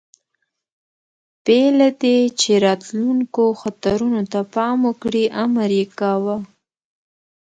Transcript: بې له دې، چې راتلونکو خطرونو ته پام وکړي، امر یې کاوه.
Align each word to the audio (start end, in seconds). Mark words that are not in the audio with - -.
بې 1.43 1.61
له 1.79 1.89
دې، 2.01 2.17
چې 2.39 2.51
راتلونکو 2.65 3.43
خطرونو 3.61 4.21
ته 4.31 4.39
پام 4.53 4.77
وکړي، 4.89 5.23
امر 5.43 5.69
یې 5.79 5.85
کاوه. 5.99 6.37